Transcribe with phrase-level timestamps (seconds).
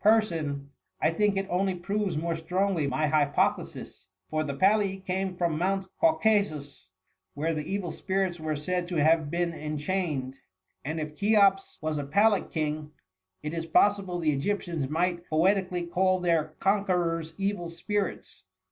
[0.03, 0.69] 195 son,
[0.99, 5.85] I think it only proves more strongly my hypothesis; for the Palli came from Mount
[5.99, 6.89] Caucasus,
[7.35, 10.33] where the evil spirits were said to have been enchained^
[10.83, 12.89] and if Cheops was aPallic king,
[13.43, 18.43] it is possible the Egyptians might poeti cally call their conquerors evil spirits.''